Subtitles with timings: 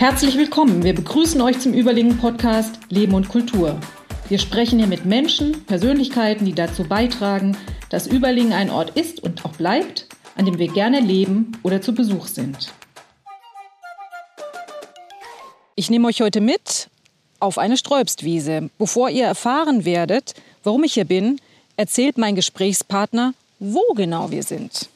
[0.00, 0.82] Herzlich willkommen.
[0.82, 3.78] Wir begrüßen euch zum Überlingen Podcast Leben und Kultur.
[4.30, 7.54] Wir sprechen hier mit Menschen, Persönlichkeiten, die dazu beitragen,
[7.90, 11.94] dass Überlingen ein Ort ist und auch bleibt, an dem wir gerne leben oder zu
[11.94, 12.72] Besuch sind.
[15.74, 16.88] Ich nehme euch heute mit
[17.38, 18.70] auf eine Sträubstwiese.
[18.78, 20.32] Bevor ihr erfahren werdet,
[20.64, 21.38] warum ich hier bin,
[21.76, 24.88] erzählt mein Gesprächspartner, wo genau wir sind.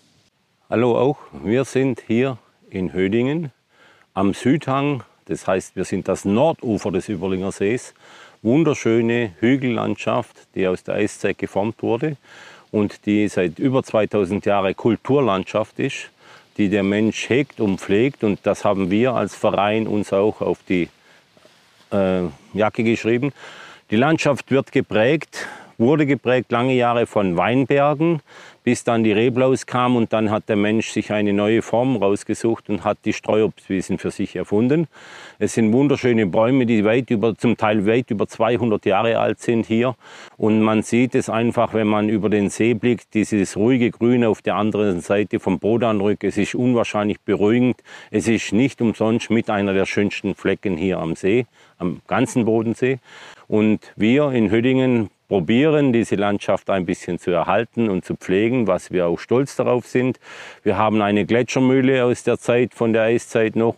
[0.71, 2.39] Hallo auch, wir sind hier
[2.71, 3.53] in Hödingen
[4.15, 5.03] am Südhang.
[5.27, 7.95] Das heißt, wir sind das Nordufer des Überlinger Sees.
[8.43, 12.17] Wunderschöne Hügellandschaft, die aus der Eiszeit geformt wurde
[12.71, 16.11] und die seit über 2000 Jahren Kulturlandschaft ist,
[16.57, 18.23] die der Mensch hegt und pflegt.
[18.23, 20.89] Und das haben wir als Verein uns auch auf die
[21.91, 22.23] äh,
[22.53, 23.33] Jacke geschrieben.
[23.91, 25.47] Die Landschaft wird geprägt,
[25.79, 28.21] wurde geprägt lange Jahre von Weinbergen,
[28.65, 32.71] bis dann die Reblaus kam und dann hat der Mensch sich eine neue Form rausgesucht
[32.71, 34.89] und hat die Streuobstwiesen für sich erfunden.
[35.39, 39.67] Es sind wunderschöne Bäume, die weit über, zum Teil weit über 200 Jahre alt sind
[39.67, 39.95] hier.
[40.39, 44.41] Und man sieht es einfach, wenn man über den See blickt, dieses ruhige Grün auf
[44.41, 46.25] der anderen Seite vom Bodanrück.
[46.25, 47.83] Es ist unwahrscheinlich beruhigend.
[48.11, 51.45] Es ist nicht umsonst mit einer der schönsten Flecken hier am See,
[51.79, 52.99] am ganzen Bodensee.
[53.47, 58.91] Und wir in Hüddingen probieren, diese Landschaft ein bisschen zu erhalten und zu pflegen, was
[58.91, 60.19] wir auch stolz darauf sind.
[60.63, 63.77] Wir haben eine Gletschermühle aus der Zeit, von der Eiszeit noch.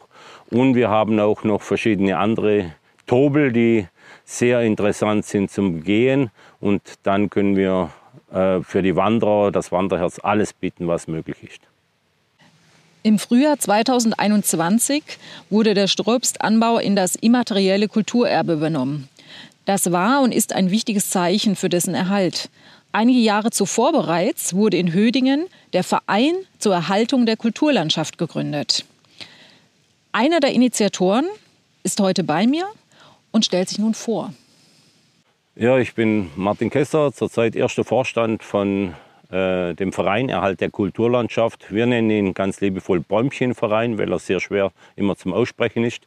[0.50, 2.72] Und wir haben auch noch verschiedene andere
[3.06, 3.86] Tobel, die
[4.24, 6.30] sehr interessant sind zum Gehen.
[6.60, 7.90] Und dann können wir
[8.32, 11.60] äh, für die Wanderer, das Wanderherz, alles bieten, was möglich ist.
[13.02, 15.04] Im Frühjahr 2021
[15.48, 19.08] wurde der Strobstanbau in das immaterielle Kulturerbe übernommen.
[19.66, 22.50] Das war und ist ein wichtiges Zeichen für dessen Erhalt.
[22.92, 28.86] Einige Jahre zuvor bereits wurde in Hödingen der Verein zur Erhaltung der Kulturlandschaft gegründet.
[30.12, 31.26] Einer der Initiatoren
[31.82, 32.64] ist heute bei mir
[33.32, 34.32] und stellt sich nun vor.
[35.56, 38.94] Ja, ich bin Martin Kessler, zurzeit erster Vorstand von
[39.30, 41.72] äh, dem Verein Erhalt der Kulturlandschaft.
[41.72, 46.06] Wir nennen ihn ganz liebevoll Bäumchenverein, weil er sehr schwer immer zum Aussprechen ist.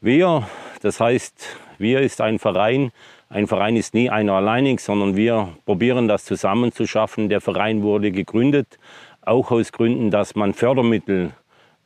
[0.00, 0.46] Wir,
[0.80, 2.92] das heißt wir ist ein Verein.
[3.28, 7.28] Ein Verein ist nie einer alleinig, sondern wir probieren das zusammen zu schaffen.
[7.28, 8.78] Der Verein wurde gegründet,
[9.22, 11.32] auch aus Gründen, dass man Fördermittel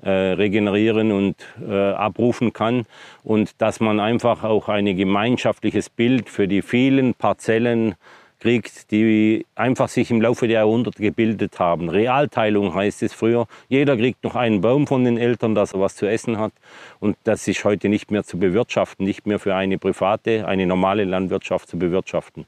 [0.03, 1.37] äh, regenerieren und
[1.67, 2.85] äh, abrufen kann
[3.23, 7.95] und dass man einfach auch ein gemeinschaftliches Bild für die vielen Parzellen
[8.43, 11.89] kriegt, die einfach sich im Laufe der Jahrhunderte gebildet haben.
[11.89, 13.47] Realteilung heißt es früher.
[13.69, 16.53] Jeder kriegt noch einen Baum von den Eltern, dass er was zu essen hat.
[16.99, 21.05] Und das ist heute nicht mehr zu bewirtschaften, nicht mehr für eine private, eine normale
[21.05, 22.47] Landwirtschaft zu bewirtschaften.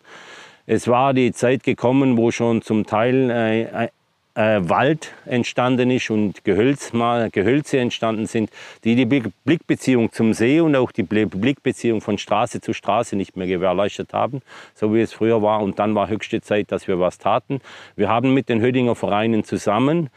[0.66, 3.90] Es war die Zeit gekommen, wo schon zum Teil
[4.34, 8.50] äh, Wald entstanden ist und Gehölz, mal, Gehölze entstanden sind,
[8.84, 9.06] die die
[9.44, 14.42] Blickbeziehung zum See und auch die Blickbeziehung von Straße zu Straße nicht mehr gewährleistet haben,
[14.74, 15.62] so wie es früher war.
[15.62, 17.60] Und dann war höchste Zeit, dass wir was taten.
[17.96, 20.10] Wir haben mit den Hödinger Vereinen zusammen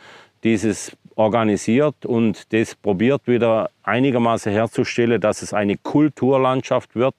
[0.44, 7.16] dieses organisiert und das probiert wieder einigermaßen herzustellen, dass es eine Kulturlandschaft wird,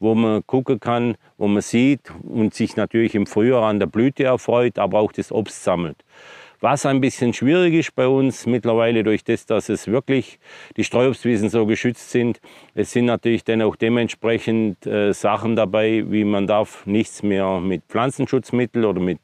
[0.00, 4.24] wo man gucken kann, wo man sieht und sich natürlich im Frühjahr an der Blüte
[4.24, 5.98] erfreut, aber auch das Obst sammelt.
[6.62, 10.38] Was ein bisschen schwierig ist bei uns mittlerweile durch das, dass es wirklich
[10.76, 12.40] die Streuobstwiesen so geschützt sind.
[12.76, 17.82] Es sind natürlich dann auch dementsprechend äh, Sachen dabei, wie man darf nichts mehr mit
[17.88, 19.18] Pflanzenschutzmitteln oder mit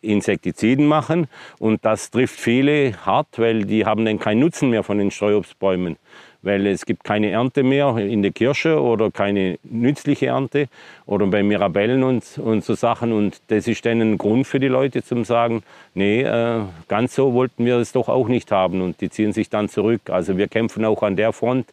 [0.00, 1.28] Insektiziden machen.
[1.60, 5.96] Und das trifft viele hart, weil die haben dann keinen Nutzen mehr von den Streuobstbäumen
[6.44, 10.68] weil es gibt keine Ernte mehr in der Kirsche oder keine nützliche Ernte
[11.06, 13.12] oder bei Mirabellen und, und so Sachen.
[13.12, 15.62] Und das ist dann ein Grund für die Leute zum sagen,
[15.94, 19.48] nee, äh, ganz so wollten wir es doch auch nicht haben und die ziehen sich
[19.48, 20.02] dann zurück.
[20.10, 21.66] Also wir kämpfen auch an der Front,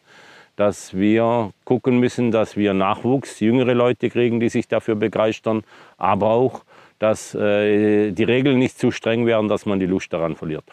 [0.56, 5.64] dass wir gucken müssen, dass wir Nachwuchs, jüngere Leute kriegen, die sich dafür begeistern,
[5.98, 6.62] aber auch,
[6.98, 10.64] dass äh, die Regeln nicht zu streng werden, dass man die Lust daran verliert.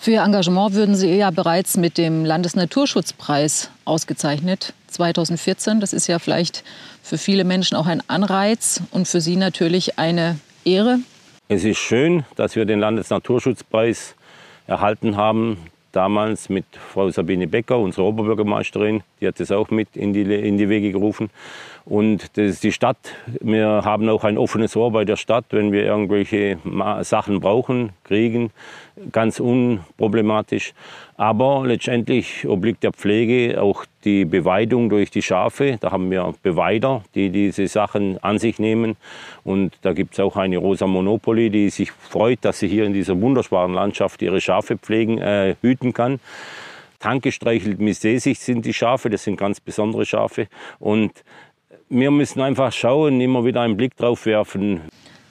[0.00, 5.80] Für Ihr Engagement würden Sie ja bereits mit dem Landesnaturschutzpreis ausgezeichnet 2014.
[5.80, 6.62] Das ist ja vielleicht
[7.02, 11.00] für viele Menschen auch ein Anreiz und für Sie natürlich eine Ehre.
[11.48, 14.14] Es ist schön, dass wir den Landesnaturschutzpreis
[14.68, 15.58] erhalten haben.
[15.90, 20.58] Damals mit Frau Sabine Becker, unserer Oberbürgermeisterin, die hat das auch mit in die, in
[20.58, 21.28] die Wege gerufen.
[21.88, 22.98] Und das ist die Stadt.
[23.40, 26.58] Wir haben auch ein offenes Ohr bei der Stadt, wenn wir irgendwelche
[27.00, 28.50] Sachen brauchen, kriegen,
[29.10, 30.74] ganz unproblematisch.
[31.16, 35.78] Aber letztendlich obliegt der Pflege auch die Beweidung durch die Schafe.
[35.80, 38.96] Da haben wir Beweider, die diese Sachen an sich nehmen.
[39.42, 42.92] Und da gibt es auch eine Rosa Monopoly, die sich freut, dass sie hier in
[42.92, 46.20] dieser wunderbaren Landschaft ihre Schafe pflegen, äh, hüten kann.
[47.00, 50.48] Tankgestreichelt mit Seesicht sind die Schafe, das sind ganz besondere Schafe.
[50.80, 51.12] Und
[51.90, 54.82] wir müssen einfach schauen, immer wieder einen Blick drauf werfen.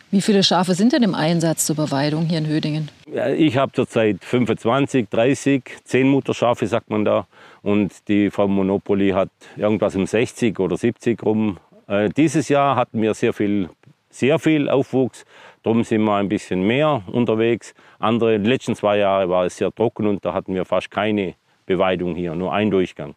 [0.09, 2.89] Wie viele Schafe sind denn im Einsatz zur Beweidung hier in Hödingen?
[3.35, 7.27] Ich habe zurzeit 25, 30, 10 Mutterschafe, sagt man da.
[7.61, 11.57] Und die Frau Monopoly hat irgendwas um 60 oder 70 rum.
[11.87, 13.69] Äh, dieses Jahr hatten wir sehr viel,
[14.09, 15.25] sehr viel Aufwuchs.
[15.63, 17.73] Darum sind wir ein bisschen mehr unterwegs.
[17.99, 21.33] Andere, die letzten zwei Jahre war es sehr trocken und da hatten wir fast keine
[21.65, 23.15] Beweidung hier, nur ein Durchgang.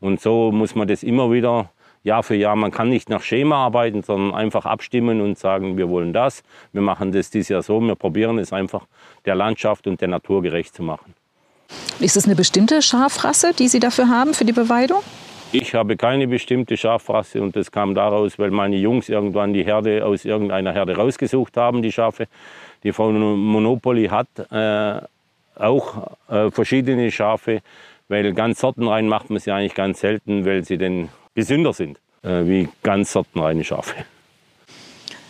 [0.00, 1.70] Und so muss man das immer wieder
[2.04, 2.56] Jahr für Jahr.
[2.56, 6.82] Man kann nicht nach Schema arbeiten, sondern einfach abstimmen und sagen, wir wollen das, wir
[6.82, 8.86] machen das dieses Jahr so, wir probieren es einfach
[9.24, 11.14] der Landschaft und der Natur gerecht zu machen.
[12.00, 15.00] Ist es eine bestimmte Schafrasse, die Sie dafür haben, für die Beweidung?
[15.54, 20.04] Ich habe keine bestimmte Schafrasse und das kam daraus, weil meine Jungs irgendwann die Herde
[20.04, 22.26] aus irgendeiner Herde rausgesucht haben, die Schafe.
[22.84, 25.00] Die Frau Monopoly hat äh,
[25.54, 27.60] auch äh, verschiedene Schafe,
[28.08, 32.44] weil ganz sortenrein macht man sie eigentlich ganz selten, weil sie den gesünder sind, äh,
[32.44, 33.94] wie ganz sortenreine Schafe.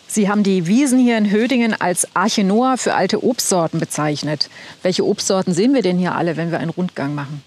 [0.07, 4.51] Sie haben die Wiesen hier in Hödingen als Arche Noah für alte Obstsorten bezeichnet.
[4.83, 7.43] Welche Obstsorten sehen wir denn hier alle, wenn wir einen Rundgang machen?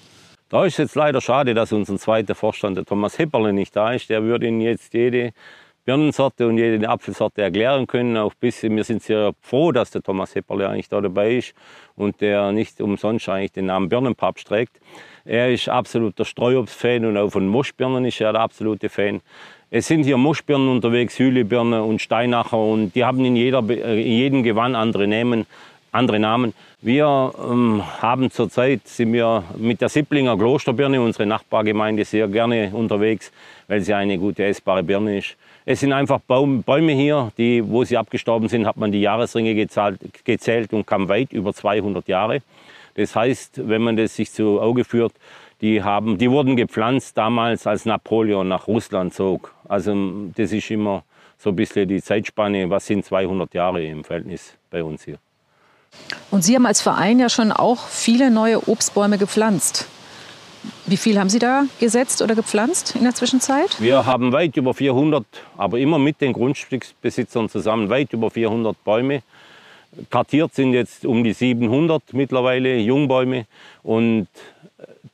[0.49, 4.09] Da ist jetzt leider schade, dass unser zweiter Vorstand, der Thomas Hepperle, nicht da ist.
[4.09, 5.31] Der würde Ihnen jetzt jede
[5.85, 8.17] Birnensorte und jede Apfelsorte erklären können.
[8.17, 11.53] Auch bisschen, wir sind sehr froh, dass der Thomas Hepperle eigentlich da dabei ist
[11.95, 14.79] und der nicht umsonst eigentlich den Namen Birnenpapst trägt.
[15.25, 19.21] Er ist absoluter Streuobst-Fan und auch von Moschbirnen ist er der absolute Fan.
[19.71, 24.11] Es sind hier Moschbirnen unterwegs, Hühlebirne und Steinacher und die haben in, jeder, äh, in
[24.11, 25.45] jedem Gewand andere Namen.
[25.91, 26.53] Andere Namen.
[26.81, 33.31] Wir ähm, haben zurzeit sind wir mit der Sipplinger Klosterbirne, unsere Nachbargemeinde, sehr gerne unterwegs,
[33.67, 35.37] weil sie eine gute essbare Birne ist.
[35.67, 39.55] Es sind einfach Baum, Bäume hier, die, wo sie abgestorben sind, hat man die Jahresringe
[39.55, 42.41] gezahlt, gezählt und kam weit über 200 Jahre.
[42.93, 45.13] Das heißt, wenn man das sich zu Auge führt,
[45.61, 49.55] die, haben, die wurden gepflanzt damals, als Napoleon nach Russland zog.
[49.67, 49.95] Also
[50.35, 51.03] das ist immer
[51.39, 55.17] so ein bisschen die Zeitspanne, was sind 200 Jahre im Verhältnis bei uns hier.
[56.29, 59.87] Und Sie haben als Verein ja schon auch viele neue Obstbäume gepflanzt.
[60.85, 63.79] Wie viel haben Sie da gesetzt oder gepflanzt in der Zwischenzeit?
[63.79, 65.25] Wir haben weit über 400,
[65.57, 69.23] aber immer mit den Grundstücksbesitzern zusammen, weit über 400 Bäume
[70.09, 73.45] Kartiert sind jetzt um die 700 mittlerweile Jungbäume
[73.83, 74.27] und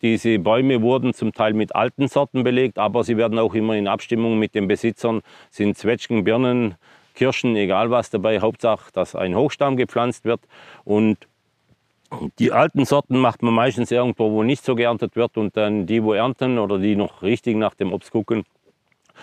[0.02, 3.88] diese Bäume wurden zum Teil mit alten Sorten belegt, aber sie werden auch immer in
[3.88, 5.22] Abstimmung mit den Besitzern,
[5.52, 6.76] sind Zwetschgen, Birnen,
[7.14, 8.40] Kirschen, egal was dabei.
[8.40, 10.42] Hauptsache, dass ein Hochstamm gepflanzt wird
[10.84, 11.18] und
[12.40, 16.04] die alten Sorten macht man meistens irgendwo, wo nicht so geerntet wird und dann die,
[16.04, 18.44] wo ernten oder die noch richtig nach dem Obst gucken,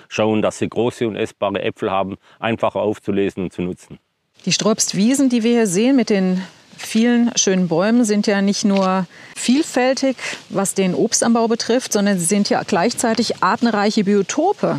[0.08, 3.98] schauen, dass sie große und essbare Äpfel haben, einfacher aufzulesen und zu nutzen.
[4.44, 6.42] Die Sträubstwiesen, die wir hier sehen mit den
[6.76, 10.16] vielen schönen Bäumen, sind ja nicht nur vielfältig,
[10.48, 14.78] was den Obstanbau betrifft, sondern sie sind ja gleichzeitig artenreiche Biotope,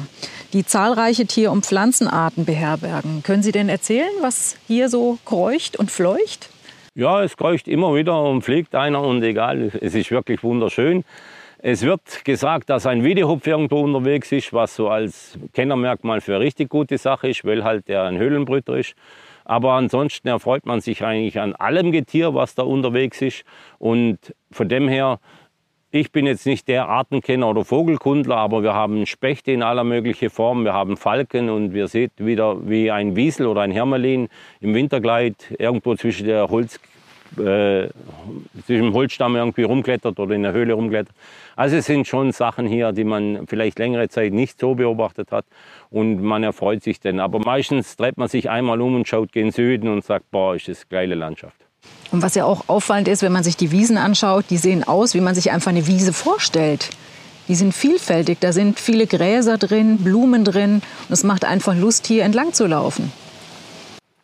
[0.53, 3.21] die zahlreiche Tier- und Pflanzenarten beherbergen.
[3.23, 6.49] Können Sie denn erzählen, was hier so kreucht und fleucht?
[6.99, 11.05] Ja, es kreucht immer wieder und fliegt einer und egal, es ist wirklich wunderschön.
[11.59, 16.43] Es wird gesagt, dass ein Wiedehopf irgendwo unterwegs ist, was so als Kennermerkmal für eine
[16.43, 18.95] richtig gute Sache ist, weil halt der ein Höhlenbrüter ist.
[19.45, 23.45] Aber ansonsten erfreut man sich eigentlich an allem Getier, was da unterwegs ist.
[23.77, 24.17] Und
[24.51, 25.21] von dem her,
[25.91, 30.29] ich bin jetzt nicht der Artenkenner oder Vogelkundler, aber wir haben Spechte in aller möglichen
[30.29, 30.63] Form.
[30.63, 34.29] Wir haben Falken und wir sehen wieder wie ein Wiesel oder ein Hermelin
[34.61, 36.79] im Winterkleid irgendwo zwischen der Holz,
[37.37, 37.87] äh,
[38.67, 41.15] zwischen dem Holzstamm irgendwie rumklettert oder in der Höhle rumklettert.
[41.55, 45.45] Also es sind schon Sachen hier, die man vielleicht längere Zeit nicht so beobachtet hat
[45.89, 47.19] und man erfreut sich denn.
[47.19, 50.67] Aber meistens dreht man sich einmal um und schaut gen Süden und sagt, boah, ist
[50.67, 51.68] das geile Landschaft.
[52.11, 55.13] Und was ja auch auffallend ist, wenn man sich die Wiesen anschaut, die sehen aus,
[55.13, 56.89] wie man sich einfach eine Wiese vorstellt.
[57.47, 62.07] Die sind vielfältig, da sind viele Gräser drin, Blumen drin und es macht einfach Lust,
[62.07, 63.11] hier entlang zu laufen.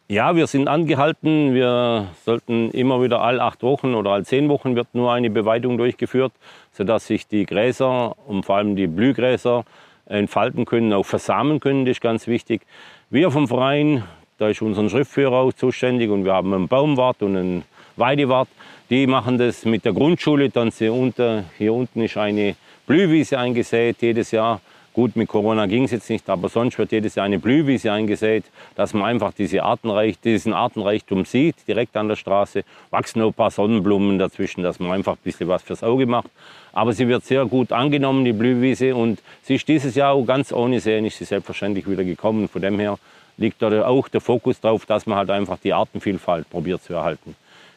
[0.08, 1.56] Ja, wir sind angehalten.
[1.56, 5.80] Wir sollten immer wieder alle acht Wochen oder alle zehn Wochen wird nur eine Beweidung
[5.80, 6.32] durchgeführt,
[6.72, 9.66] sodass sich die Gräser und vor allem die Blühgräser
[10.06, 11.86] entfalten können, auch versamen können.
[11.86, 12.62] Das ist ganz wichtig.
[13.10, 14.04] Wir vom Verein,
[14.38, 17.64] da ist unser Schriftführer auch zuständig und wir haben einen Baumwart und einen
[17.96, 18.50] Weidewart.
[18.90, 20.50] Die machen das mit der Grundschule.
[20.50, 24.62] Dann hier unten, hier unten ist eine Blühwiese eingesät jedes Jahr.
[24.94, 28.46] Gut, mit Corona ging es jetzt nicht, aber sonst wird jedes Jahr eine Blühwiese eingesät,
[28.76, 32.64] dass man einfach diese Artenreich, diesen Artenreichtum sieht, direkt an der Straße.
[32.92, 36.30] Wachsen noch ein paar Sonnenblumen dazwischen, dass man einfach ein bisschen was fürs Auge macht.
[36.72, 38.96] Aber sie wird sehr gut angenommen, die Blühwiese.
[38.96, 42.48] Und sie ist dieses Jahr auch ganz ohne Sehen, ist sie selbstverständlich wieder gekommen.
[42.48, 42.98] Von dem her
[43.38, 47.36] liegt da auch der Fokus darauf, dass man halt einfach die Artenvielfalt probiert zu erhalten.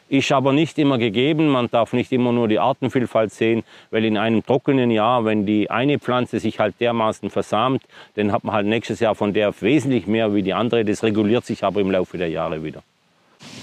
[0.09, 1.49] Ist aber nicht immer gegeben.
[1.49, 5.69] Man darf nicht immer nur die Artenvielfalt sehen, weil in einem trockenen Jahr, wenn die
[5.69, 7.83] eine Pflanze sich halt dermaßen versamt,
[8.15, 10.83] dann hat man halt nächstes Jahr von der wesentlich mehr wie die andere.
[10.83, 12.81] Das reguliert sich aber im Laufe der Jahre wieder.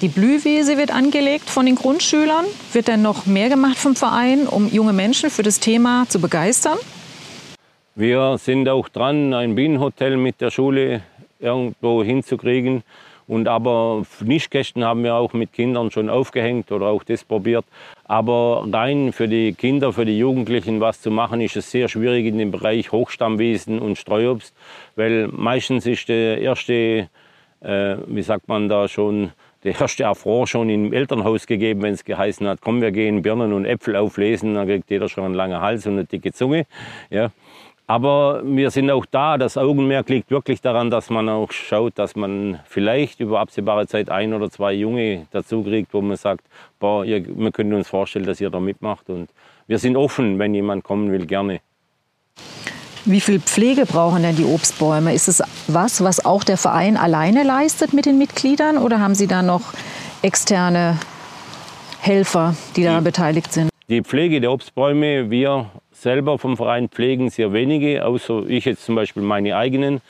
[0.00, 2.44] Die Blühwiese wird angelegt von den Grundschülern.
[2.72, 6.78] Wird denn noch mehr gemacht vom Verein, um junge Menschen für das Thema zu begeistern?
[7.96, 11.02] Wir sind auch dran, ein Bienenhotel mit der Schule
[11.40, 12.82] irgendwo hinzukriegen.
[13.28, 17.64] Und aber Nischkästen haben wir auch mit Kindern schon aufgehängt oder auch das probiert.
[18.04, 22.26] Aber rein für die Kinder, für die Jugendlichen was zu machen, ist es sehr schwierig
[22.26, 24.54] in dem Bereich Hochstammwiesen und Streuobst,
[24.94, 27.08] weil meistens ist der erste,
[27.62, 29.32] äh, wie sagt man da schon,
[29.64, 33.52] der erste Affront schon im Elternhaus gegeben, wenn es geheißen hat, komm, wir gehen Birnen
[33.52, 36.66] und Äpfel auflesen, dann kriegt jeder schon einen langen Hals und eine dicke Zunge.
[37.10, 37.32] Ja.
[37.88, 39.38] Aber wir sind auch da.
[39.38, 44.10] Das Augenmerk liegt wirklich daran, dass man auch schaut, dass man vielleicht über absehbare Zeit
[44.10, 46.44] ein oder zwei Junge dazu kriegt, wo man sagt,
[46.80, 49.08] boah, ihr, wir können uns vorstellen, dass ihr da mitmacht.
[49.08, 49.30] Und
[49.68, 51.60] wir sind offen, wenn jemand kommen will, gerne.
[53.04, 55.14] Wie viel Pflege brauchen denn die Obstbäume?
[55.14, 59.28] Ist es was, was auch der Verein alleine leistet mit den Mitgliedern oder haben Sie
[59.28, 59.62] da noch
[60.22, 60.98] externe
[62.00, 63.70] Helfer, die daran beteiligt sind?
[63.88, 65.70] Die Pflege der Obstbäume, wir
[66.06, 70.00] selber vom Verein pflegen sehr wenige, außer ich jetzt zum Beispiel meine eigenen.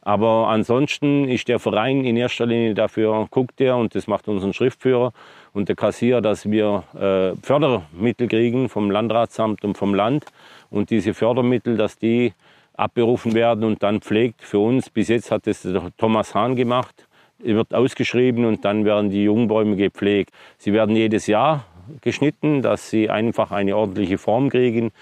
[0.00, 4.54] Aber ansonsten ist der Verein in erster Linie dafür, guckt er, und das macht unseren
[4.54, 5.12] Schriftführer
[5.52, 10.24] und der Kassier, dass wir äh, Fördermittel kriegen vom Landratsamt und vom Land.
[10.70, 12.32] Und diese Fördermittel, dass die
[12.74, 14.88] abberufen werden und dann pflegt für uns.
[14.88, 15.68] Bis jetzt hat das
[15.98, 17.06] Thomas Hahn gemacht.
[17.38, 20.30] Wird ausgeschrieben und dann werden die Jungbäume gepflegt.
[20.56, 21.66] Sie werden jedes Jahr
[22.00, 24.92] geschnitten, dass sie einfach eine ordentliche Form kriegen.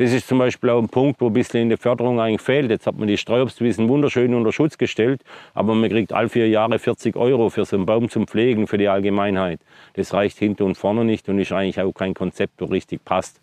[0.00, 2.70] Das ist zum Beispiel auch ein Punkt, wo ein bisschen in der Förderung eigentlich fehlt.
[2.70, 5.20] Jetzt hat man die Streuobstwiesen wunderschön unter Schutz gestellt,
[5.52, 8.78] aber man kriegt alle vier Jahre 40 Euro für so einen Baum zum Pflegen für
[8.78, 9.60] die Allgemeinheit.
[9.96, 13.42] Das reicht hinten und vorne nicht und ist eigentlich auch kein Konzept, das richtig passt.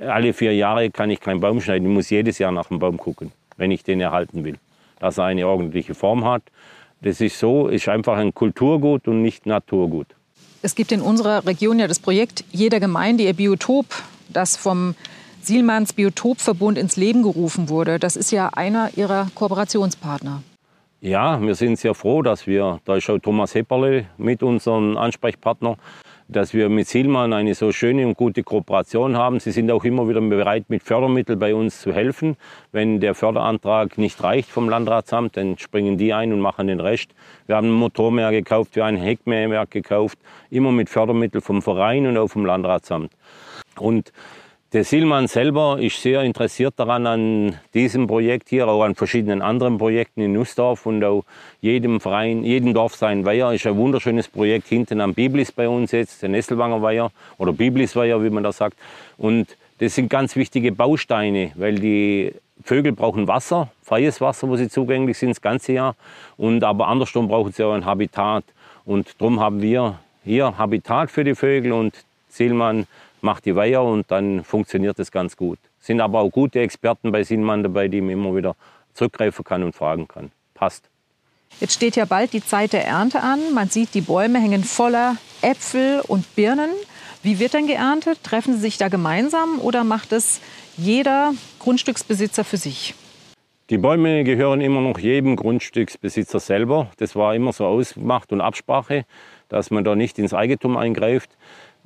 [0.00, 1.86] Alle vier Jahre kann ich keinen Baum schneiden.
[1.86, 4.56] Ich muss jedes Jahr nach dem Baum gucken, wenn ich den erhalten will.
[5.00, 6.44] Dass er eine ordentliche Form hat.
[7.02, 10.06] Das ist so, ist einfach ein Kulturgut und nicht Naturgut.
[10.62, 13.84] Es gibt in unserer Region ja das Projekt Jeder Gemeinde ihr Biotop,
[14.30, 14.94] das vom
[15.46, 17.98] Sielmanns Biotopverbund ins Leben gerufen wurde.
[17.98, 20.42] Das ist ja einer Ihrer Kooperationspartner.
[21.00, 25.76] Ja, wir sind sehr froh, dass wir, da ist auch Thomas Hepperle mit unserem Ansprechpartner,
[26.28, 29.38] dass wir mit Sielmann eine so schöne und gute Kooperation haben.
[29.38, 32.38] Sie sind auch immer wieder bereit, mit Fördermitteln bei uns zu helfen.
[32.72, 37.10] Wenn der Förderantrag nicht reicht vom Landratsamt, dann springen die ein und machen den Rest.
[37.46, 42.06] Wir haben ein Motormeer gekauft, wir haben ein Heckmäherwerk gekauft, immer mit Fördermitteln vom Verein
[42.06, 43.12] und auch vom Landratsamt.
[43.78, 44.10] Und
[44.74, 49.78] der Silman selber ist sehr interessiert daran, an diesem Projekt hier, auch an verschiedenen anderen
[49.78, 51.22] Projekten in Nussdorf und auch
[51.60, 53.52] jedem Verein, jedem Dorf sein Weiher.
[53.52, 58.24] Ist ein wunderschönes Projekt hinten am Biblis bei uns jetzt, der Nesselwanger Weiher oder Biblisweiher,
[58.24, 58.76] wie man das sagt.
[59.16, 62.32] Und das sind ganz wichtige Bausteine, weil die
[62.64, 65.94] Vögel brauchen Wasser, freies Wasser, wo sie zugänglich sind das ganze Jahr.
[66.36, 68.42] Und aber andersrum brauchen sie auch ein Habitat.
[68.84, 71.94] Und darum haben wir hier Habitat für die Vögel und
[72.28, 72.88] Zielmann
[73.24, 75.58] macht die Weiher und dann funktioniert es ganz gut.
[75.80, 78.54] Sind aber auch gute Experten bei Sinmann dabei, die man immer wieder
[78.92, 80.30] zurückgreifen kann und fragen kann.
[80.52, 80.88] Passt.
[81.60, 83.54] Jetzt steht ja bald die Zeit der Ernte an.
[83.54, 86.70] Man sieht, die Bäume hängen voller Äpfel und Birnen.
[87.22, 88.22] Wie wird denn geerntet?
[88.22, 90.40] Treffen Sie sich da gemeinsam oder macht es
[90.76, 92.94] jeder Grundstücksbesitzer für sich?
[93.70, 96.90] Die Bäume gehören immer noch jedem Grundstücksbesitzer selber.
[96.98, 99.06] Das war immer so Ausmacht und Absprache,
[99.48, 101.30] dass man da nicht ins Eigentum eingreift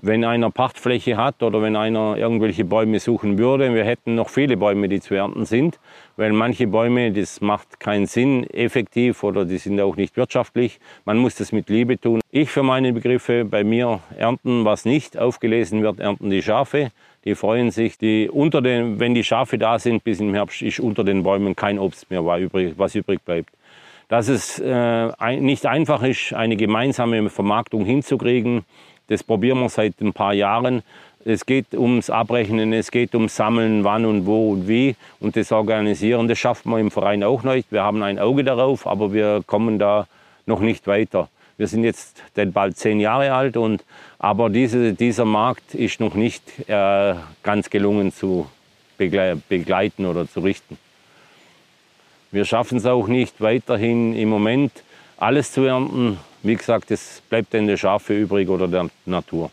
[0.00, 4.57] wenn einer Pachtfläche hat oder wenn einer irgendwelche Bäume suchen würde, wir hätten noch viele
[4.57, 5.81] Bäume, die zu ernten sind,
[6.17, 10.78] weil manche Bäume, das macht keinen Sinn effektiv oder die sind auch nicht wirtschaftlich.
[11.05, 12.21] Man muss das mit Liebe tun.
[12.31, 16.93] Ich für meine Begriffe, bei mir ernten, was nicht aufgelesen wird, ernten die Schafe.
[17.25, 20.78] Die freuen sich, die unter den, wenn die Schafe da sind, bis im Herbst ist
[20.78, 23.50] unter den Bäumen kein Obst mehr, was übrig bleibt.
[24.09, 28.64] Dass es äh, nicht einfach ist, eine gemeinsame Vermarktung hinzukriegen,
[29.09, 30.83] das probieren wir seit ein paar Jahren.
[31.25, 35.53] Es geht ums Abrechnen, es geht ums Sammeln, wann und wo und wie und das
[35.53, 36.29] Organisieren.
[36.29, 37.71] Das schaffen wir im Verein auch nicht.
[37.73, 40.07] Wir haben ein Auge darauf, aber wir kommen da
[40.47, 41.29] noch nicht weiter.
[41.59, 42.23] Wir sind jetzt
[42.53, 43.85] bald zehn Jahre alt, und,
[44.21, 48.49] aber diese, dieser Markt ist noch nicht äh, ganz gelungen zu
[48.97, 50.79] begleiten oder zu richten.
[52.31, 54.71] Wir schaffen es auch nicht weiterhin im Moment
[55.17, 56.19] alles zu ernten.
[56.42, 59.50] Wie gesagt, es bleibt dann der Schafe übrig oder der Natur.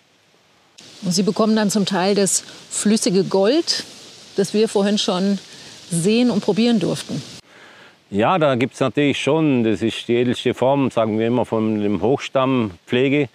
[1.04, 3.84] Und Sie bekommen dann zum Teil das flüssige Gold,
[4.38, 5.39] das wir vorhin schon
[5.89, 7.22] sehen und probieren durften.
[8.12, 11.82] Ja, da gibt es natürlich schon, das ist die edelste Form, sagen wir immer, von
[11.82, 13.30] dem Hochstammpflege.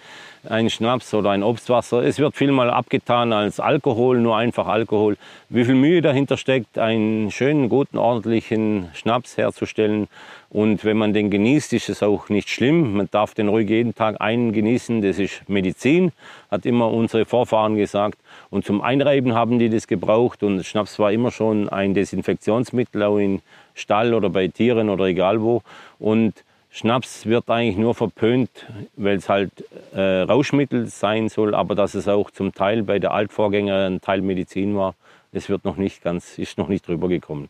[0.49, 2.03] ein Schnaps oder ein Obstwasser.
[2.03, 5.17] Es wird vielmal abgetan als Alkohol, nur einfach Alkohol.
[5.49, 10.07] Wie viel Mühe dahinter steckt, einen schönen, guten, ordentlichen Schnaps herzustellen.
[10.51, 12.97] Und wenn man den genießt, ist es auch nicht schlimm.
[12.97, 15.01] Man darf den ruhig jeden Tag einen genießen.
[15.01, 16.11] Das ist Medizin,
[16.49, 18.19] hat immer unsere Vorfahren gesagt.
[18.49, 20.43] Und zum Einreiben haben die das gebraucht.
[20.43, 23.41] Und Schnaps war immer schon ein Desinfektionsmittel, auch in
[23.75, 25.61] Stall oder bei Tieren oder egal wo.
[25.99, 28.49] Und Schnaps wird eigentlich nur verpönt,
[28.97, 29.51] weil es halt
[29.93, 34.21] äh, Rauschmittel sein soll, aber dass es auch zum Teil bei der Altvorgänger ein Teil
[34.21, 34.95] Medizin war,
[35.33, 37.49] das wird noch nicht ganz, ist noch nicht drüber gekommen.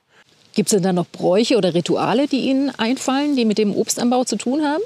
[0.54, 4.26] Gibt es denn da noch Bräuche oder Rituale, die Ihnen einfallen, die mit dem Obstanbau
[4.26, 4.84] zu tun haben?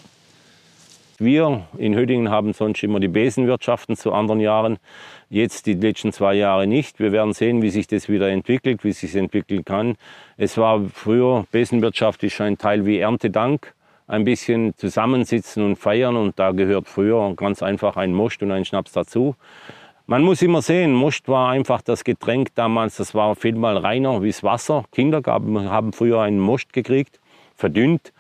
[1.18, 4.78] Wir in Hödingen haben sonst immer die Besenwirtschaften zu anderen Jahren.
[5.30, 7.00] Jetzt die letzten zwei Jahre nicht.
[7.00, 9.96] Wir werden sehen, wie sich das wieder entwickelt, wie sich entwickeln kann.
[10.36, 13.74] Es war früher, Besenwirtschaft ist ein Teil wie Erntedank
[14.08, 16.16] ein bisschen zusammensitzen und feiern.
[16.16, 19.36] Und da gehört früher ganz einfach ein Most und ein Schnaps dazu.
[20.08, 24.28] Man muss immer sehen, Most war einfach das Getränk damals, das war vielmal reiner wie
[24.28, 24.86] das Wasser.
[24.92, 27.20] Kinder haben früher einen Most gekriegt,
[27.56, 28.14] verdünnt,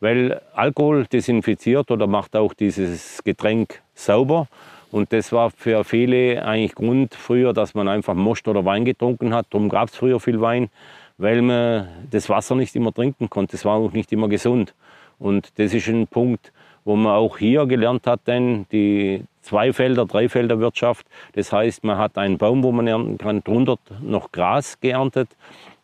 [0.00, 4.48] weil Alkohol desinfiziert oder macht auch dieses Getränk sauber.
[4.90, 9.32] Und das war für viele eigentlich Grund früher, dass man einfach Most oder Wein getrunken
[9.32, 9.46] hat.
[9.48, 10.68] Darum gab es früher viel Wein,
[11.16, 13.56] weil man das Wasser nicht immer trinken konnte.
[13.56, 14.74] Es war auch nicht immer gesund.
[15.18, 16.52] Und das ist ein Punkt,
[16.84, 21.06] wo man auch hier gelernt hat, denn die Zweifelder, Dreifelderwirtschaft.
[21.34, 25.28] Das heißt, man hat einen Baum, wo man ernten kann, drunter noch Gras geerntet.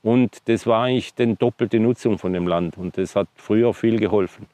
[0.02, 2.78] Und das war eigentlich die doppelte Nutzung von dem Land.
[2.78, 4.46] Und das hat früher viel geholfen.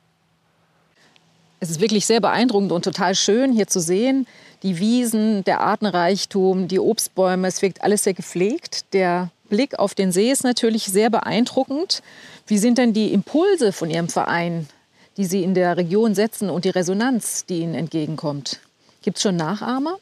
[1.60, 4.26] Es ist wirklich sehr beeindruckend und total schön hier zu sehen.
[4.64, 8.92] Die Wiesen, der Artenreichtum, die Obstbäume, es wirkt alles sehr gepflegt.
[8.94, 12.02] Der Blick auf den See ist natürlich sehr beeindruckend.
[12.48, 14.66] Wie sind denn die Impulse von Ihrem Verein,
[15.16, 18.60] die Sie in der Region setzen und die Resonanz, die Ihnen entgegenkommt?
[19.02, 19.96] Gibt es schon Nachahmer?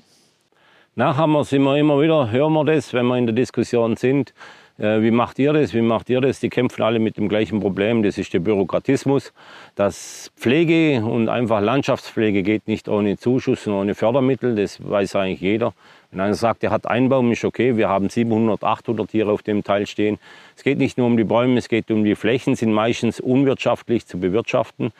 [0.94, 4.34] Nachahmer sind wir immer wieder, hören wir das, wenn wir in der Diskussion sind.
[4.78, 5.72] Äh, wie macht ihr das?
[5.72, 6.40] Wie macht ihr das?
[6.40, 8.02] Die kämpfen alle mit dem gleichen Problem.
[8.02, 9.32] Das ist der Bürokratismus.
[9.74, 14.54] Das Pflege und einfach Landschaftspflege geht nicht ohne Zuschuss und ohne Fördermittel.
[14.54, 15.72] Das weiß eigentlich jeder.
[16.10, 17.78] Wenn einer sagt, er hat einen Baum, ist okay.
[17.78, 20.18] Wir haben 700, 800 Tiere auf dem Teil stehen.
[20.56, 24.06] Es geht nicht nur um die Bäume, es geht um die Flächen, sind meistens unwirtschaftlich
[24.06, 24.92] zu bewirtschaften.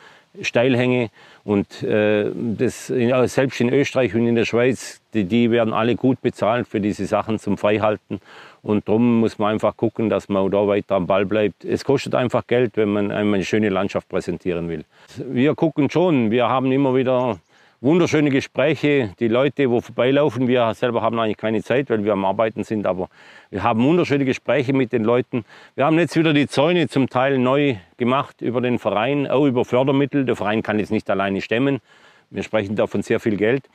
[0.43, 1.11] Steilhänge
[1.45, 6.21] und äh, das, selbst in Österreich und in der Schweiz, die, die, werden alle gut
[6.23, 8.21] bezahlt für diese Sachen zum Freihalten
[8.63, 11.65] und darum muss man einfach gucken, dass man da weiter am Ball bleibt.
[11.65, 14.85] Es kostet einfach Geld, wenn man eine schöne Landschaft präsentieren will.
[15.17, 17.39] Wir gucken schon, wir haben immer wieder
[17.81, 19.15] wunderschöne Gespräche.
[19.21, 22.87] Die Leute, wo vorbeilaufen, wir selber haben eigentlich keine Zeit, weil wir am Arbeiten sind,
[22.87, 23.09] aber
[23.51, 25.45] wir haben wunderschöne Gespräche mit den Leuten.
[25.75, 29.65] Wir haben jetzt wieder die Zäune zum Teil neu gemacht über den Verein, auch über
[29.65, 30.25] Fördermittel.
[30.25, 31.81] Der Verein kann jetzt nicht alleine stemmen.
[32.29, 33.69] Wir sprechen da von sehr viel Geld.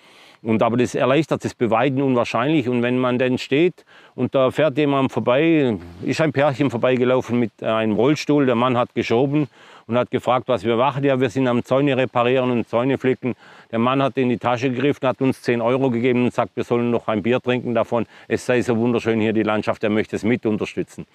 [0.45, 2.69] Und aber das erleichtert das Beweiden unwahrscheinlich.
[2.69, 7.63] Und wenn man dann steht und da fährt jemand vorbei, ist ein Pärchen vorbeigelaufen mit
[7.63, 9.47] einem Rollstuhl, der Mann hat geschoben
[9.87, 11.03] und hat gefragt, was wir machen.
[11.03, 13.33] Ja, wir sind am Zäune reparieren und Zäune flicken.
[13.71, 16.63] Der Mann hat in die Tasche gegriffen, hat uns 10 Euro gegeben und sagt, wir
[16.63, 18.05] sollen noch ein Bier trinken davon.
[18.27, 21.07] Es sei so wunderschön hier die Landschaft, er möchte es mit unterstützen.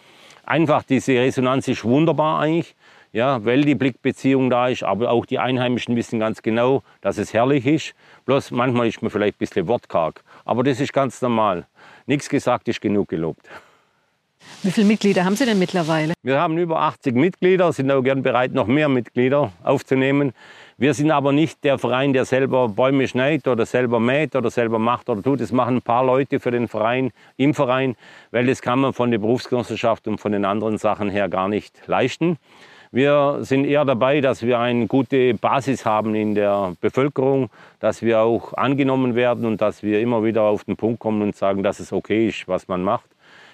[0.44, 2.74] Einfach diese Resonanz ist wunderbar eigentlich
[3.12, 4.82] ja, weil die Blickbeziehung da ist.
[4.82, 7.94] Aber auch die Einheimischen wissen ganz genau, dass es herrlich ist.
[8.26, 10.22] Bloß manchmal ist man vielleicht ein bisschen wortkarg.
[10.44, 11.66] Aber das ist ganz normal.
[12.06, 13.48] Nichts gesagt ist genug gelobt.
[14.62, 16.14] Wie viele Mitglieder haben Sie denn mittlerweile?
[16.22, 20.32] Wir haben über 80 Mitglieder, sind auch gern bereit, noch mehr Mitglieder aufzunehmen.
[20.78, 24.78] Wir sind aber nicht der Verein, der selber Bäume schneidet oder selber mäht oder selber
[24.78, 25.40] macht oder tut.
[25.40, 27.96] Das machen ein paar Leute für den Verein, im Verein,
[28.30, 31.82] weil das kann man von der Berufsgenossenschaft und von den anderen Sachen her gar nicht
[31.86, 32.38] leisten.
[32.92, 37.48] Wir sind eher dabei, dass wir eine gute Basis haben in der Bevölkerung,
[37.78, 41.36] dass wir auch angenommen werden und dass wir immer wieder auf den Punkt kommen und
[41.36, 43.06] sagen, dass es okay ist, was man macht.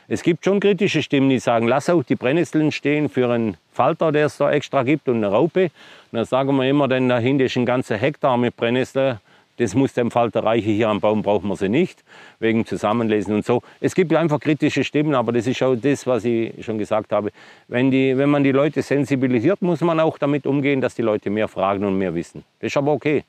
[0.08, 4.10] Es gibt schon kritische Stimmen, die sagen, lass auch die Brennnesseln stehen für einen Falter,
[4.10, 5.64] der es da extra gibt und eine Raupe.
[5.64, 5.72] Und
[6.12, 9.18] dann sagen wir immer, denn dahinter ist ein ganzer Hektar mit Brennnessel
[9.56, 10.72] das muss dem Falter reichen.
[10.72, 12.04] Hier am Baum brauchen wir sie nicht,
[12.38, 13.62] wegen Zusammenlesen und so.
[13.80, 17.30] Es gibt einfach kritische Stimmen, aber das ist auch das, was ich schon gesagt habe.
[17.68, 21.30] Wenn, die, wenn man die Leute sensibilisiert, muss man auch damit umgehen, dass die Leute
[21.30, 22.44] mehr fragen und mehr wissen.
[22.60, 23.24] Das ist aber okay.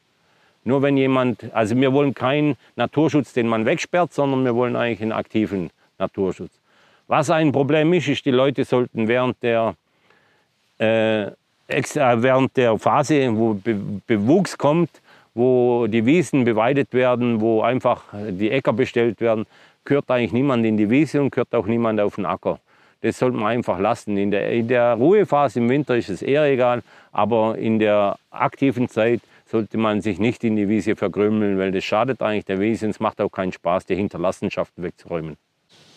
[0.63, 5.01] Nur wenn jemand, also wir wollen keinen Naturschutz, den man wegsperrt, sondern wir wollen eigentlich
[5.01, 6.51] einen aktiven Naturschutz.
[7.07, 9.75] Was ein Problem ist, ist, die Leute sollten während der,
[10.77, 11.31] äh,
[11.69, 14.89] während der Phase, wo Be Bewuchs kommt,
[15.37, 19.45] wo die Wiesen beweidet werden, wo einfach die Äcker bestellt werden,
[19.85, 22.59] gehört eigentlich niemand in die Wiese und gehört auch niemand auf den Acker.
[23.01, 24.17] Das sollte man einfach lassen.
[24.17, 28.89] In der, in der Ruhephase im Winter ist es eher egal, aber in der aktiven
[28.89, 32.85] Zeit sollte man sich nicht in die Wiese verkrümeln, weil das schadet eigentlich der Wiese
[32.85, 35.37] und es macht auch keinen Spaß, die Hinterlassenschaften wegzuräumen.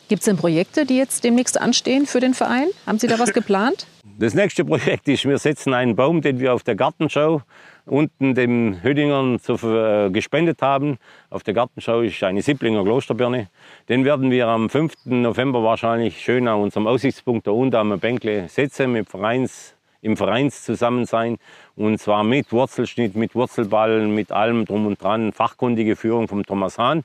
[0.09, 2.67] Gibt es denn Projekte, die jetzt demnächst anstehen für den Verein?
[2.87, 3.87] Haben Sie da was geplant?
[4.19, 7.43] Das nächste Projekt ist, wir setzen einen Baum, den wir auf der Gartenschau
[7.87, 10.99] unten den Hödingern zu, äh, gespendet haben.
[11.31, 13.49] Auf der Gartenschau ist eine Sipplinger Klosterbirne.
[13.89, 15.07] Den werden wir am 5.
[15.07, 20.65] November wahrscheinlich schön an unserem Aussichtspunkt da unten am Bänkle setzen, mit Vereins, im Vereins
[20.65, 21.39] zusammen sein.
[21.77, 25.33] Und zwar mit Wurzelschnitt, mit Wurzelballen, mit allem drum und dran.
[25.33, 27.05] Fachkundige Führung vom Thomas Hahn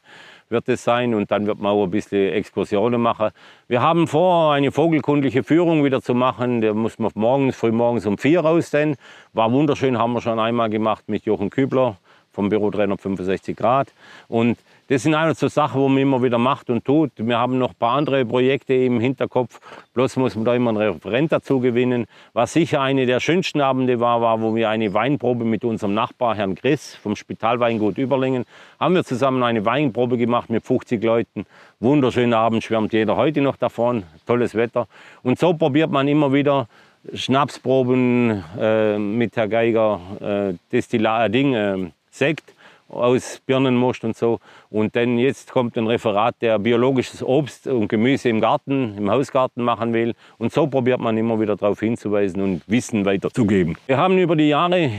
[0.49, 3.31] wird es sein und dann wird man auch ein bisschen Exkursionen machen.
[3.67, 6.61] Wir haben vor, eine vogelkundliche Führung wieder zu machen.
[6.61, 8.95] Da muss man morgens, früh morgens um vier raus denn.
[9.33, 11.97] War wunderschön, haben wir schon einmal gemacht mit Jochen Kübler
[12.31, 13.87] vom Büro 365 Grad.
[14.27, 17.11] Und das sind eine so Sachen, wo man immer wieder macht und tut.
[17.15, 19.59] Wir haben noch ein paar andere Projekte im Hinterkopf.
[19.95, 22.05] Bloß muss man da immer einen Referent dazu gewinnen.
[22.33, 26.35] Was sicher eine der schönsten Abende war, war, wo wir eine Weinprobe mit unserem Nachbar,
[26.35, 28.45] Herrn Chris vom Spitalweingut Überlingen,
[28.79, 31.47] haben wir zusammen eine Weinprobe gemacht mit 50 Leuten.
[31.79, 34.03] Wunderschöner Abend, schwärmt jeder heute noch davon.
[34.27, 34.87] Tolles Wetter.
[35.23, 36.67] Und so probiert man immer wieder
[37.11, 42.54] Schnapsproben äh, mit Herr Geiger, äh, Destillat, äh, Ding, äh, Sekt
[42.89, 44.39] aus Birnenmost und so.
[44.69, 49.63] Und dann jetzt kommt ein Referat, der biologisches Obst und Gemüse im Garten, im Hausgarten
[49.63, 50.13] machen will.
[50.37, 53.77] Und so probiert man immer wieder darauf hinzuweisen und Wissen weiterzugeben.
[53.87, 54.91] Wir haben über die Jahre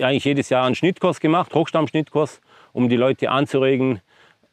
[0.00, 2.40] eigentlich jedes Jahr einen Schnittkurs gemacht, Hochstammschnittkurs,
[2.72, 4.00] um die Leute anzuregen,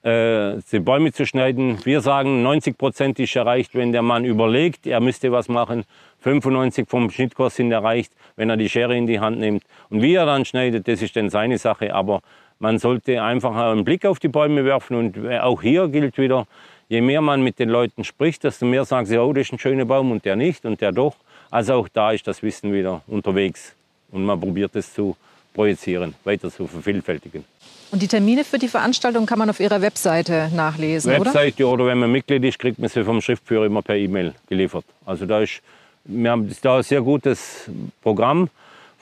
[0.04, 1.78] äh, die Bäume zu schneiden.
[1.86, 5.86] Wir sagen, 90 Prozent ist erreicht, wenn der Mann überlegt, er müsste was machen.
[6.24, 9.64] 95% vom Schnittkurs sind erreicht, wenn er die Schere in die Hand nimmt.
[9.90, 11.94] Und wie er dann schneidet, das ist dann seine Sache.
[11.94, 12.22] Aber
[12.60, 14.96] man sollte einfach einen Blick auf die Bäume werfen.
[14.96, 16.48] Und auch hier gilt wieder,
[16.90, 19.60] je mehr man mit den Leuten spricht, desto mehr sagen sie, oh, das ist ein
[19.60, 21.16] schöner Baum und der nicht und der doch.
[21.52, 23.74] Also auch da ist das Wissen wieder unterwegs.
[24.12, 25.16] Und man probiert es zu
[25.54, 27.46] projizieren, weiter zu vervielfältigen.
[27.92, 31.74] Und die Termine für die Veranstaltung kann man auf Ihrer Webseite nachlesen, Webseite oder?
[31.74, 34.86] oder wenn man Mitglied ist, kriegt man sie vom Schriftführer immer per E-Mail geliefert.
[35.06, 35.62] Also da ist,
[36.06, 37.70] wir haben da ein sehr gutes
[38.02, 38.50] Programm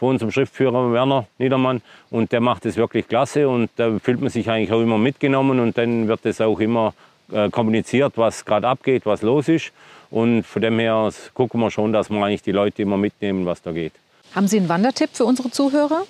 [0.01, 4.31] von unserem Schriftführer Werner Niedermann und der macht es wirklich klasse und da fühlt man
[4.31, 6.95] sich eigentlich auch immer mitgenommen und dann wird es auch immer
[7.31, 9.71] äh, kommuniziert, was gerade abgeht, was los ist
[10.09, 13.61] und von dem her gucken wir schon, dass wir eigentlich die Leute immer mitnehmen, was
[13.61, 13.93] da geht.
[14.33, 16.01] Haben Sie einen Wandertipp für unsere Zuhörer?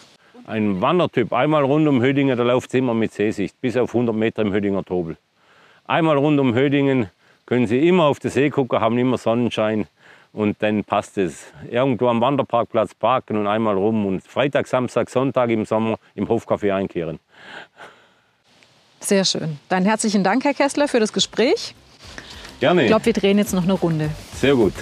[0.48, 4.16] Ein Wandertyp, einmal rund um Hödingen, da läuft es immer mit Seesicht, bis auf 100
[4.16, 5.18] Meter im Hödinger Tobel.
[5.86, 7.10] Einmal rund um Hödingen
[7.46, 9.86] können Sie immer auf den See gucken, haben immer Sonnenschein
[10.34, 11.46] und dann passt es.
[11.70, 16.74] Irgendwo am Wanderparkplatz parken und einmal rum und Freitag, Samstag, Sonntag im Sommer im Hofcafé
[16.74, 17.20] einkehren.
[19.00, 19.58] Sehr schön.
[19.68, 21.76] Dann herzlichen Dank, Herr Kessler, für das Gespräch.
[22.60, 22.84] Gerne.
[22.84, 24.10] Ich glaube, wir drehen jetzt noch eine Runde.
[24.36, 24.74] Sehr gut.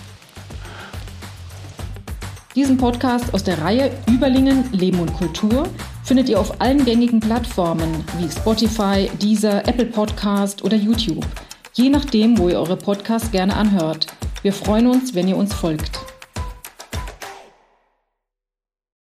[2.56, 5.70] Diesen Podcast aus der Reihe Überlingen, Leben und Kultur
[6.04, 11.26] findet ihr auf allen gängigen Plattformen wie Spotify, Deezer, Apple Podcast oder YouTube.
[11.74, 14.08] Je nachdem, wo ihr eure Podcasts gerne anhört.
[14.42, 16.09] Wir freuen uns, wenn ihr uns folgt.